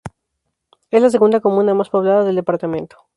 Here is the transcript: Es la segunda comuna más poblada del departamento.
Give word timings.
Es 0.89 0.99
la 0.99 1.11
segunda 1.11 1.41
comuna 1.41 1.75
más 1.75 1.91
poblada 1.91 2.23
del 2.23 2.35
departamento. 2.37 2.97